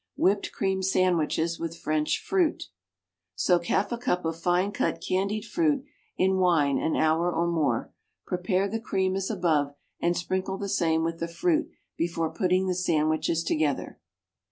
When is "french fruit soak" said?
1.77-3.67